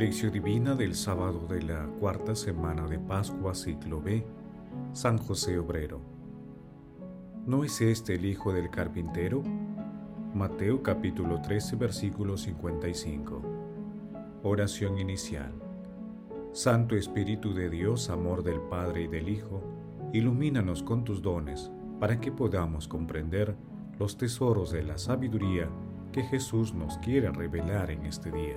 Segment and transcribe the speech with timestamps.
[0.00, 4.24] Lección Divina del sábado de la cuarta semana de Pascua, ciclo B,
[4.94, 6.00] San José Obrero.
[7.44, 9.42] ¿No es este el hijo del carpintero?
[10.34, 13.42] Mateo capítulo 13, versículo 55.
[14.42, 15.52] Oración inicial.
[16.52, 19.62] Santo Espíritu de Dios, amor del Padre y del Hijo,
[20.14, 21.70] ilumínanos con tus dones
[22.00, 23.54] para que podamos comprender
[23.98, 25.68] los tesoros de la sabiduría
[26.10, 28.56] que Jesús nos quiere revelar en este día.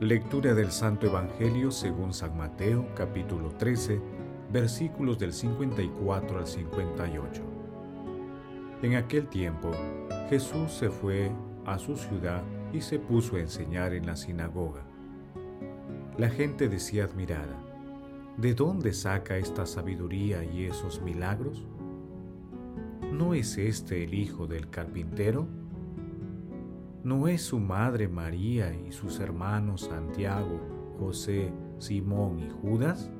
[0.00, 4.00] Lectura del Santo Evangelio según San Mateo capítulo 13
[4.50, 7.42] versículos del 54 al 58.
[8.80, 9.70] En aquel tiempo
[10.30, 11.30] Jesús se fue
[11.66, 12.42] a su ciudad
[12.72, 14.86] y se puso a enseñar en la sinagoga.
[16.16, 17.62] La gente decía admirada,
[18.38, 21.66] ¿de dónde saca esta sabiduría y esos milagros?
[23.12, 25.46] ¿No es este el hijo del carpintero?
[27.02, 30.60] ¿No es su madre María y sus hermanos Santiago,
[30.98, 33.10] José, Simón y Judas?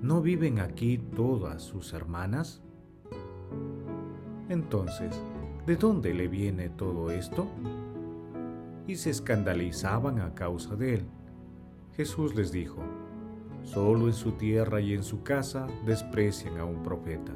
[0.00, 2.62] ¿No viven aquí todas sus hermanas?
[4.48, 5.20] Entonces,
[5.66, 7.48] ¿de dónde le viene todo esto?
[8.86, 11.06] Y se escandalizaban a causa de él.
[11.96, 12.80] Jesús les dijo,
[13.64, 17.32] solo en su tierra y en su casa desprecian a un profeta.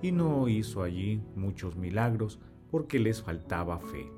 [0.00, 2.38] Y no hizo allí muchos milagros,
[2.72, 4.10] porque les faltaba fe.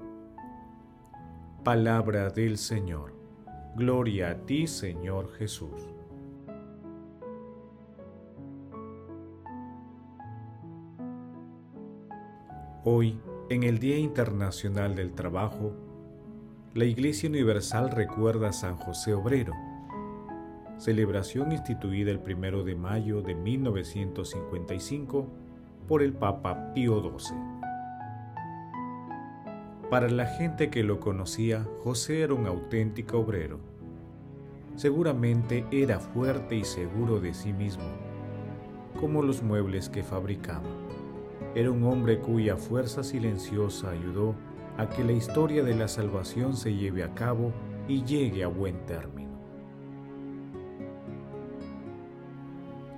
[1.65, 3.13] Palabra del Señor.
[3.75, 5.89] Gloria a ti, Señor Jesús.
[12.85, 13.19] Hoy,
[13.51, 15.73] en el Día Internacional del Trabajo,
[16.75, 19.55] la Iglesia Universal recuerda a San José Obrero,
[20.79, 25.27] celebración instituida el 1 de mayo de 1955
[25.89, 27.54] por el Papa Pío XII.
[29.91, 33.61] Para la gente que lo conocía, José era un auténtico obrero.
[34.77, 37.85] Seguramente era fuerte y seguro de sí mismo,
[38.99, 40.69] como los muebles que fabricaba.
[41.55, 44.35] Era un hombre cuya fuerza silenciosa ayudó
[44.79, 47.53] a que la historia de la salvación se lleve a cabo
[47.87, 49.35] y llegue a buen término.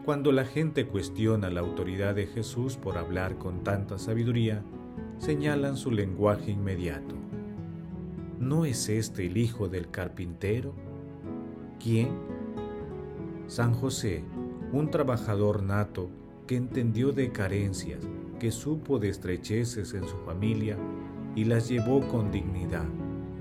[0.06, 4.62] Cuando la gente cuestiona la autoridad de Jesús por hablar con tanta sabiduría,
[5.18, 7.14] señalan su lenguaje inmediato.
[8.38, 10.74] ¿No es este el hijo del carpintero?
[11.82, 12.08] ¿Quién?
[13.46, 14.24] San José,
[14.72, 16.10] un trabajador nato
[16.46, 18.00] que entendió de carencias,
[18.38, 20.76] que supo de estrecheces en su familia
[21.34, 22.86] y las llevó con dignidad,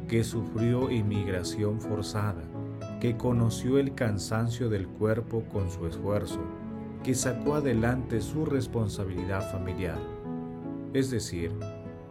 [0.08, 2.44] que sufrió inmigración forzada,
[3.02, 6.40] que conoció el cansancio del cuerpo con su esfuerzo,
[7.04, 10.15] que sacó adelante su responsabilidad familiar
[10.96, 11.52] es decir,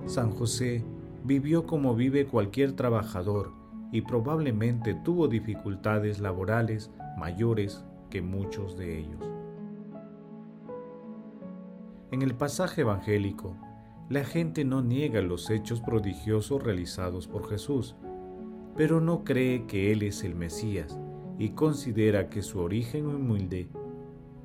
[0.04, 0.84] San José
[1.24, 3.50] vivió como vive cualquier trabajador
[3.90, 9.24] y probablemente tuvo dificultades laborales mayores que muchos de ellos.
[12.10, 13.56] En el pasaje evangélico,
[14.10, 17.96] la gente no niega los hechos prodigiosos realizados por Jesús,
[18.76, 21.00] pero no cree que Él es el Mesías
[21.38, 23.70] y considera que su origen humilde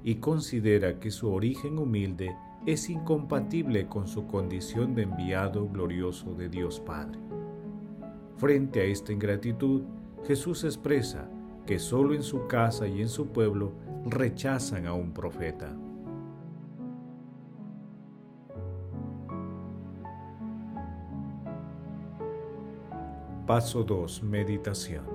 [0.02, 2.34] y considera que su origen humilde
[2.66, 7.20] es incompatible con su condición de enviado glorioso de Dios Padre.
[8.38, 9.84] Frente a esta ingratitud,
[10.26, 11.30] Jesús expresa
[11.66, 13.74] que solo en su casa y en su pueblo
[14.06, 15.76] rechazan a un profeta.
[23.46, 24.24] Paso 2.
[24.24, 25.06] Meditación.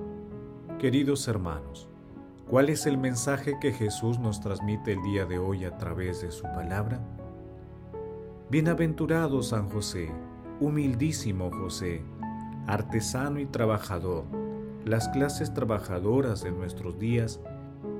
[0.77, 1.87] Queridos hermanos,
[2.49, 6.31] ¿cuál es el mensaje que Jesús nos transmite el día de hoy a través de
[6.31, 6.99] su palabra?
[8.47, 10.11] Bienaventurado San José,
[10.59, 12.03] humildísimo José,
[12.67, 14.25] artesano y trabajador,
[14.85, 17.41] las clases trabajadoras de nuestros días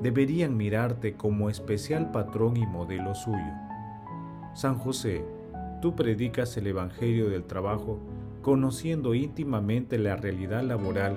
[0.03, 3.53] deberían mirarte como especial patrón y modelo suyo.
[4.53, 5.25] San José,
[5.81, 7.99] tú predicas el Evangelio del trabajo
[8.43, 11.15] conociendo íntimamente la realidad laboral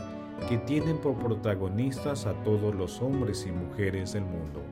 [0.48, 4.62] que tienen por protagonistas a todos los hombres y mujeres del mundo.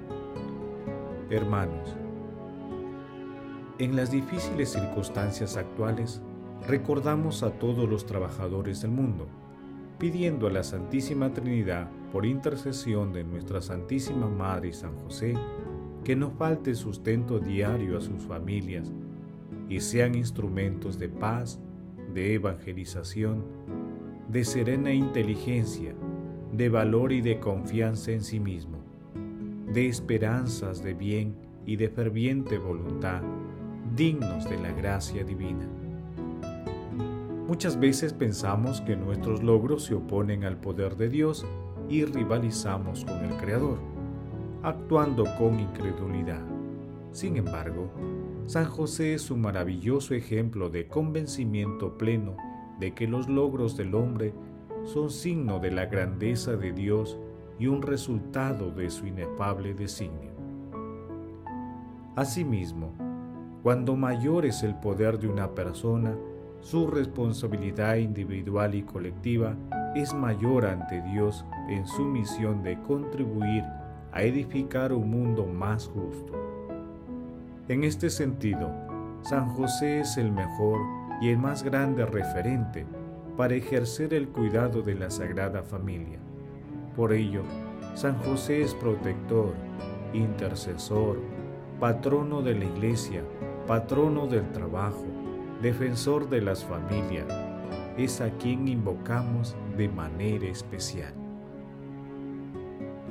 [1.28, 1.94] Hermanos,
[3.78, 6.22] en las difíciles circunstancias actuales,
[6.66, 9.26] recordamos a todos los trabajadores del mundo,
[9.98, 15.34] pidiendo a la Santísima Trinidad, por intercesión de nuestra Santísima Madre y San José,
[16.04, 18.92] que no falte sustento diario a sus familias
[19.68, 21.60] y sean instrumentos de paz,
[22.14, 23.44] de evangelización,
[24.28, 25.94] de serena inteligencia,
[26.52, 28.78] de valor y de confianza en sí mismo,
[29.72, 31.36] de esperanzas de bien
[31.66, 33.20] y de ferviente voluntad,
[33.96, 35.66] dignos de la gracia divina.
[37.48, 41.46] Muchas veces pensamos que nuestros logros se oponen al poder de Dios
[41.88, 43.78] y rivalizamos con el Creador,
[44.62, 46.42] actuando con incredulidad.
[47.12, 47.90] Sin embargo,
[48.44, 52.36] San José es un maravilloso ejemplo de convencimiento pleno
[52.78, 54.34] de que los logros del hombre
[54.84, 57.18] son signo de la grandeza de Dios
[57.58, 60.32] y un resultado de su inefable designio.
[62.14, 63.05] Asimismo,
[63.66, 66.14] cuando mayor es el poder de una persona,
[66.60, 69.56] su responsabilidad individual y colectiva
[69.96, 73.64] es mayor ante Dios en su misión de contribuir
[74.12, 76.32] a edificar un mundo más justo.
[77.66, 78.70] En este sentido,
[79.22, 80.78] San José es el mejor
[81.20, 82.86] y el más grande referente
[83.36, 86.20] para ejercer el cuidado de la Sagrada Familia.
[86.94, 87.42] Por ello,
[87.94, 89.54] San José es protector,
[90.12, 91.18] intercesor,
[91.80, 93.22] patrono de la Iglesia,
[93.66, 95.04] patrono del trabajo,
[95.60, 97.26] defensor de las familias,
[97.98, 101.12] es a quien invocamos de manera especial.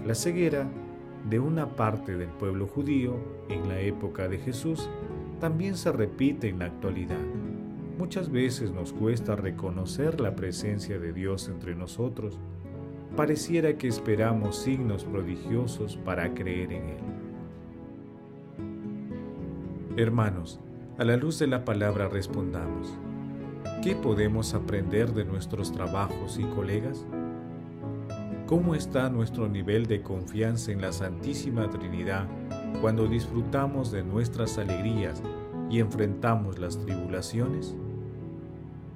[0.05, 0.69] La ceguera
[1.29, 3.15] de una parte del pueblo judío
[3.49, 4.89] en la época de Jesús
[5.41, 7.25] también se repite en la actualidad.
[7.97, 12.39] Muchas veces nos cuesta reconocer la presencia de Dios entre nosotros.
[13.17, 17.14] Pareciera que esperamos signos prodigiosos para creer en Él.
[19.97, 20.59] Hermanos,
[20.97, 22.93] a la luz de la palabra respondamos,
[23.81, 27.05] ¿qué podemos aprender de nuestros trabajos y colegas?
[28.45, 32.27] ¿Cómo está nuestro nivel de confianza en la Santísima Trinidad
[32.81, 35.23] cuando disfrutamos de nuestras alegrías
[35.69, 37.73] y enfrentamos las tribulaciones?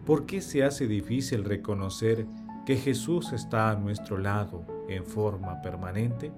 [0.06, 2.26] ¿Por qué se hace difícil reconocer
[2.66, 6.34] que Jesús está a nuestro lado en forma permanente?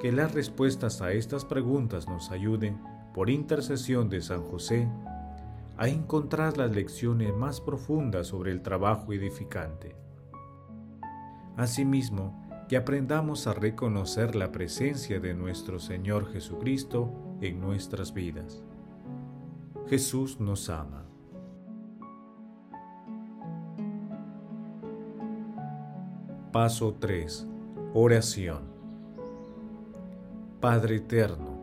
[0.00, 2.80] Que las respuestas a estas preguntas nos ayuden,
[3.12, 4.88] por intercesión de San José,
[5.76, 9.96] a encontrar las lecciones más profundas sobre el trabajo edificante.
[11.56, 17.10] Asimismo, que aprendamos a reconocer la presencia de nuestro Señor Jesucristo
[17.40, 18.62] en nuestras vidas.
[19.88, 21.06] Jesús nos ama.
[26.52, 27.46] Paso 3.
[27.94, 28.77] Oración.
[30.60, 31.56] Padre eterno,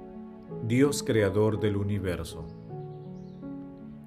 [0.65, 2.45] Dios creador del universo,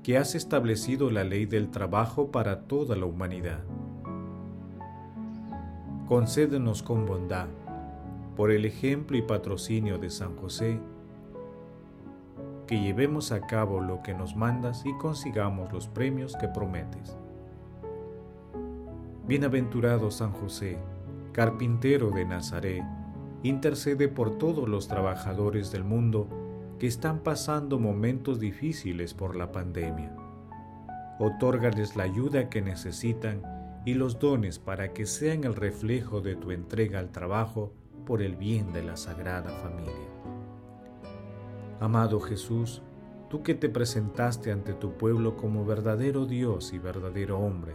[0.03, 3.61] que has establecido la ley del trabajo para toda la humanidad.
[6.07, 7.49] Concédenos con bondad,
[8.35, 10.81] por el ejemplo y patrocinio de San José,
[12.67, 17.15] que llevemos a cabo lo que nos mandas y consigamos los premios que prometes.
[19.27, 20.79] Bienaventurado San José,
[21.33, 22.85] carpintero de Nazaret,
[23.43, 26.29] intercede por todos los trabajadores del mundo
[26.79, 30.15] que están pasando momentos difíciles por la pandemia.
[31.19, 33.43] Otórgales la ayuda que necesitan
[33.85, 37.73] y los dones para que sean el reflejo de tu entrega al trabajo
[38.07, 39.93] por el bien de la Sagrada Familia.
[41.81, 42.83] Amado Jesús,
[43.29, 47.75] tú que te presentaste ante tu pueblo como verdadero Dios y verdadero hombre,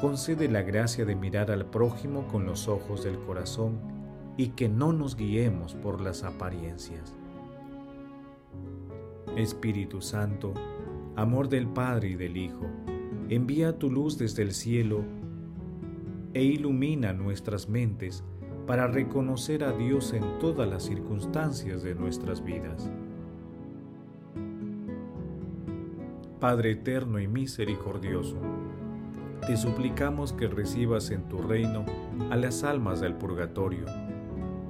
[0.00, 3.99] concede la gracia de mirar al prójimo con los ojos del corazón
[4.40, 7.14] y que no nos guiemos por las apariencias.
[9.36, 10.54] Espíritu Santo,
[11.14, 12.64] amor del Padre y del Hijo,
[13.28, 15.04] envía tu luz desde el cielo
[16.32, 18.24] e ilumina nuestras mentes
[18.66, 22.90] para reconocer a Dios en todas las circunstancias de nuestras vidas.
[26.40, 28.38] Padre eterno y misericordioso,
[29.46, 31.84] te suplicamos que recibas en tu reino
[32.30, 33.84] a las almas del purgatorio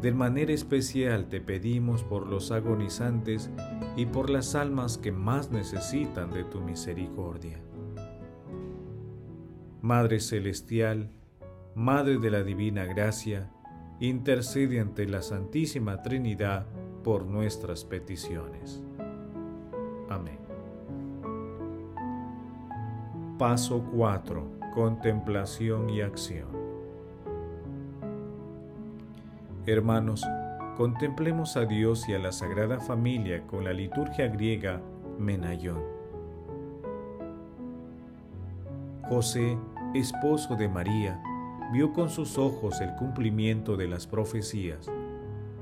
[0.01, 3.51] de manera especial te pedimos por los agonizantes
[3.97, 7.61] y por las almas que más necesitan de tu misericordia.
[9.83, 11.11] Madre Celestial,
[11.75, 13.51] Madre de la Divina Gracia,
[14.01, 16.67] intercede ante la Santísima Trinidad
[17.05, 18.83] por nuestras peticiones.
[20.09, 20.39] Amén.
[23.39, 24.61] Paso 4.
[24.75, 26.60] Contemplación y acción.
[29.71, 30.27] Hermanos,
[30.77, 34.83] contemplemos a Dios y a la Sagrada Familia con la liturgia griega
[35.17, 35.81] Menayón.
[39.09, 39.57] José,
[39.95, 41.23] esposo de María,
[41.73, 44.91] vio con sus ojos el cumplimiento de las profecías.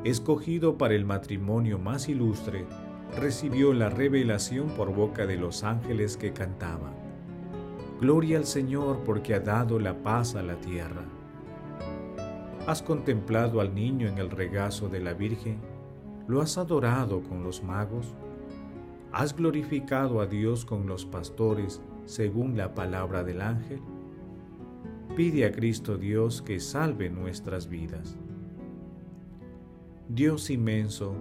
[0.05, 2.65] Escogido para el matrimonio más ilustre,
[3.15, 6.95] recibió la revelación por boca de los ángeles que cantaban.
[8.00, 11.18] Gloria al Señor porque ha dado la paz a la tierra.
[12.69, 15.57] ¿Has contemplado al niño en el regazo de la Virgen?
[16.27, 18.15] ¿Lo has adorado con los magos?
[19.11, 23.81] ¿Has glorificado a Dios con los pastores según la palabra del ángel?
[25.17, 28.19] Pide a Cristo Dios que salve nuestras vidas.
[30.11, 31.15] Dios inmenso,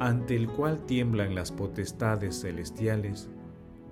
[0.00, 3.28] ante el cual tiemblan las potestades celestiales,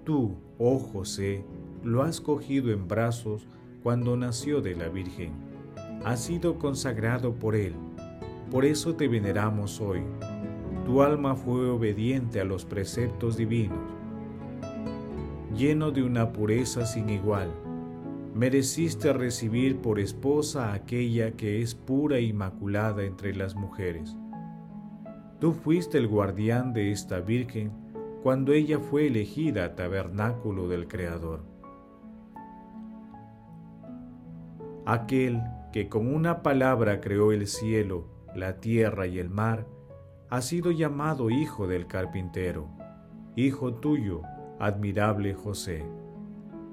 [0.05, 1.45] tú, oh José,
[1.85, 3.47] lo has cogido en brazos
[3.83, 5.50] cuando nació de la Virgen.
[6.05, 7.75] Has sido consagrado por Él.
[8.51, 10.01] Por eso te veneramos hoy.
[10.87, 13.79] Tu alma fue obediente a los preceptos divinos.
[15.55, 17.51] Lleno de una pureza sin igual,
[18.35, 24.17] mereciste recibir por esposa aquella que es pura e inmaculada entre las mujeres.
[25.39, 27.73] Tú fuiste el guardián de esta Virgen
[28.23, 31.45] cuando ella fue elegida tabernáculo del Creador.
[34.87, 35.43] Aquel
[35.73, 39.67] que con una palabra creó el cielo, la tierra y el mar,
[40.29, 42.69] ha sido llamado Hijo del Carpintero,
[43.37, 44.23] Hijo tuyo,
[44.59, 45.85] admirable José.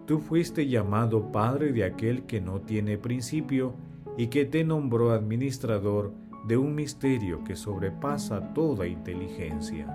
[0.05, 3.73] Tú fuiste llamado Padre de aquel que no tiene principio
[4.17, 6.13] y que te nombró administrador
[6.47, 9.85] de un misterio que sobrepasa toda inteligencia.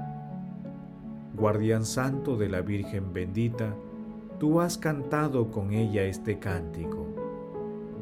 [1.34, 3.74] Guardián Santo de la Virgen bendita,
[4.38, 7.01] tú has cantado con ella este cántico.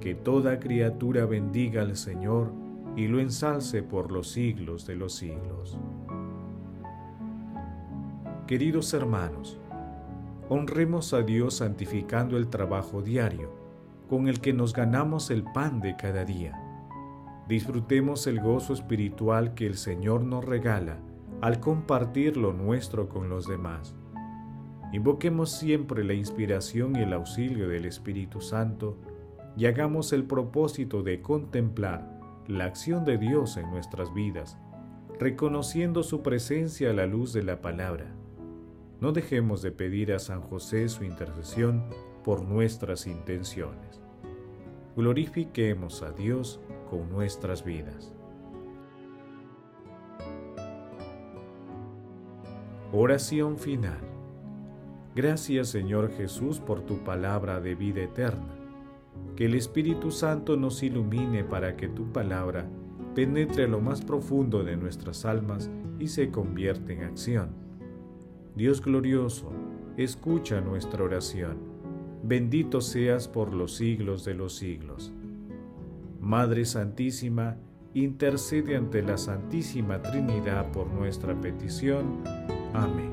[0.01, 2.53] Que toda criatura bendiga al Señor
[2.97, 5.79] y lo ensalce por los siglos de los siglos.
[8.47, 9.61] Queridos hermanos,
[10.49, 13.53] honremos a Dios santificando el trabajo diario,
[14.09, 16.61] con el que nos ganamos el pan de cada día
[17.51, 20.99] disfrutemos el gozo espiritual que el Señor nos regala
[21.41, 23.97] al compartir lo nuestro con los demás.
[24.93, 28.99] Invoquemos siempre la inspiración y el auxilio del Espíritu Santo
[29.57, 34.59] y hagamos el propósito de contemplar la acción de Dios en nuestras vidas,
[35.19, 38.15] reconociendo su presencia a la luz de la palabra.
[39.01, 41.85] No dejemos de pedir a San José su intercesión
[42.25, 44.01] por nuestras intenciones.
[44.97, 48.13] Glorifiquemos a Dios con nuestras vidas.
[52.93, 54.01] Oración final.
[55.15, 58.60] Gracias Señor Jesús por tu palabra de vida eterna.
[59.41, 62.69] Que el Espíritu Santo nos ilumine para que tu palabra
[63.15, 67.49] penetre lo más profundo de nuestras almas y se convierta en acción.
[68.55, 69.51] Dios glorioso,
[69.97, 71.57] escucha nuestra oración.
[72.23, 75.11] Bendito seas por los siglos de los siglos.
[76.21, 77.57] Madre Santísima,
[77.95, 82.19] intercede ante la Santísima Trinidad por nuestra petición.
[82.75, 83.11] Amén.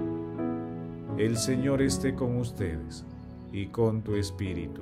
[1.17, 3.05] El Señor esté con ustedes
[3.53, 4.81] y con tu Espíritu.